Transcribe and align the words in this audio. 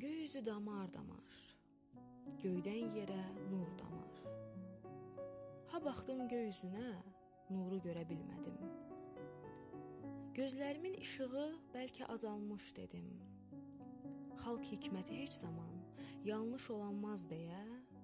Göy 0.00 0.22
üzü 0.24 0.40
damar-damar. 0.46 1.38
Göydən 2.40 2.92
yerə 2.94 3.20
nur 3.50 3.66
damar. 3.76 4.20
Ha 5.68 5.80
baxdım 5.84 6.22
göy 6.30 6.46
üzünə, 6.48 6.92
nuru 7.52 7.76
görə 7.84 8.06
bilmədim. 8.08 8.62
Gözlərimin 10.38 10.96
işığı 11.02 11.44
bəlkə 11.74 12.08
azalmış 12.14 12.70
dedim. 12.78 13.10
Xalq 14.40 14.70
hikməti 14.70 15.18
heç 15.18 15.36
zaman 15.42 15.74
yanlış 16.24 16.70
olanmaz 16.76 17.26
deyə 17.34 17.60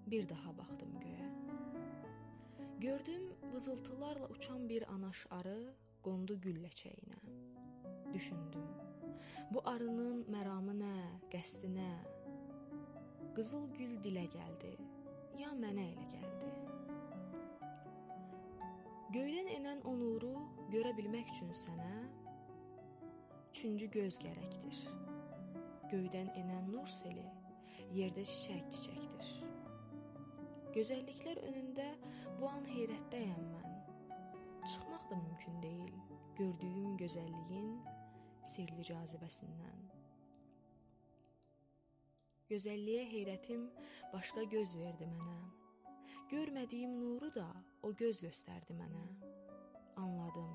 bir 0.06 0.28
daha 0.28 0.52
baxdım 0.58 0.98
göyə. 1.06 1.30
Gördüm 2.80 3.30
vızıltılarla 3.54 4.28
uçan 4.36 4.68
bir 4.68 4.92
anaş 4.92 5.24
arı 5.30 5.56
qondu 6.04 6.36
gül 6.40 6.60
ləçəyinə. 6.66 7.22
Düşündüm. 8.12 8.85
Bu 9.50 9.62
arının 9.68 10.24
məramı 10.32 10.74
nə, 10.80 10.94
qəsdi 11.32 11.70
nə? 11.74 11.90
Qızıl 13.36 13.66
gül 13.76 13.96
dilə 14.04 14.24
gəldi, 14.32 14.72
ya 15.38 15.52
mənə 15.54 15.84
elə 15.92 16.06
gəldi. 16.12 16.52
Göydən 19.16 19.50
enən 19.54 19.82
o 19.86 19.92
nuru 19.96 20.34
görə 20.72 20.90
bilmək 20.96 21.28
üçün 21.34 21.52
sənə 21.54 21.92
üçüncü 23.52 23.86
göz 23.94 24.18
gərəkdir. 24.20 24.80
Göydən 25.92 26.32
enən 26.40 26.72
nur 26.72 26.90
seli 26.90 27.24
yerdə 27.94 28.24
çiçək 28.26 28.66
çiçəkdir. 28.74 29.30
Gözəlliklər 30.74 31.40
önündə 31.48 31.86
bu 32.40 32.50
an 32.50 32.66
heyrətdəyəm 32.68 33.46
mən. 33.54 33.76
Çıxmaq 34.66 35.06
da 35.10 35.16
mümkün 35.22 35.62
deyil 35.62 35.94
gördüyüm 36.36 36.96
gözəlliyin 37.00 37.70
sirli 38.46 38.84
cazibəsindən. 38.86 39.86
Gözəlliyə 42.50 43.02
heyrətim 43.10 43.66
başqa 44.12 44.44
göz 44.52 44.76
verdi 44.78 45.08
mənə. 45.10 45.38
Görmədiyim 46.30 46.92
nuru 47.00 47.32
da 47.34 47.46
o 47.82 47.90
göz 47.94 48.20
göstərdi 48.22 48.76
mənə. 48.78 49.02
Anladım. 49.96 50.54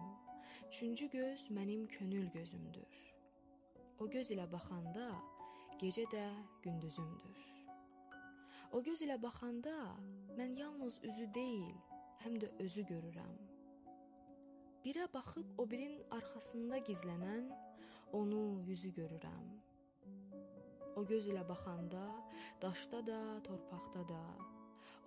Üçüncü 0.67 1.09
göz 1.11 1.49
mənim 1.51 1.87
könül 1.87 2.29
gözümdür. 2.31 3.03
O 3.99 4.07
göz 4.09 4.31
ilə 4.31 4.47
baxanda 4.51 5.09
gecə 5.83 6.07
də 6.15 6.23
gündüzümdür. 6.63 7.47
O 8.71 8.79
göz 8.83 9.03
ilə 9.03 9.19
baxanda 9.21 9.75
mən 10.39 10.55
yalnız 10.59 11.01
üzü 11.03 11.27
deyil, 11.35 11.79
həm 12.23 12.39
də 12.39 12.55
özü 12.63 12.87
görürəm. 12.87 13.50
Birə 14.81 15.03
baxıb 15.13 15.59
o 15.61 15.63
birinin 15.69 15.99
arxasında 16.15 16.79
gizlənən 16.87 17.51
onu 18.17 18.39
yüzü 18.65 18.89
görürəm. 18.97 19.49
O 20.97 21.03
göz 21.05 21.27
ilə 21.29 21.43
baxanda 21.49 22.01
daşda 22.63 23.01
da, 23.05 23.19
torpaqda 23.45 24.01
da, 24.09 24.21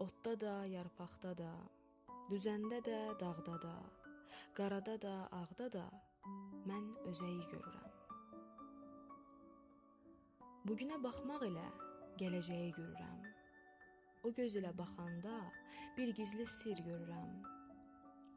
otda 0.04 0.34
da, 0.44 0.52
yarpaqda 0.70 1.32
da, 1.40 1.50
düzəndə 2.30 2.78
də, 2.86 2.98
dağda 3.18 3.56
da, 3.64 3.74
qarada 4.54 4.94
da, 5.06 5.16
ağda 5.40 5.66
da 5.76 5.82
mən 6.70 6.86
özəyi 7.10 7.42
görürəm. 7.50 7.90
Bu 10.64 10.78
günə 10.84 11.00
baxmaq 11.02 11.48
ilə 11.50 11.66
gələcəyi 12.22 12.70
görürəm. 12.78 13.26
O 14.22 14.30
göz 14.38 14.54
ilə 14.62 14.70
baxanda 14.78 15.34
bir 15.98 16.14
gizli 16.14 16.46
sir 16.46 16.78
görürəm. 16.86 17.63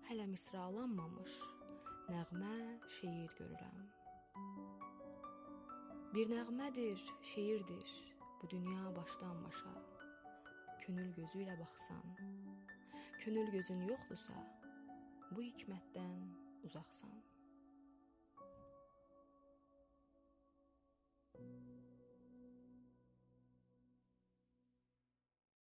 Hələ 0.08 0.24
misralanmamış 0.32 1.34
nəğmə, 2.08 2.52
şeir 2.96 3.34
görürəm. 3.36 3.82
Bir 6.14 6.30
nəğmədir, 6.32 7.02
şeirdir 7.32 7.96
bu 8.40 8.50
dünya 8.54 8.96
başdan 8.96 9.42
başa. 9.44 9.74
Könül 10.86 11.12
gözü 11.18 11.42
ilə 11.44 11.58
baxsan, 11.60 12.16
könül 13.26 13.52
gözün 13.58 13.84
yoxdursa, 13.90 14.38
bu 15.34 15.44
hikmətdən 15.44 16.24
uzaqsan. 16.70 17.20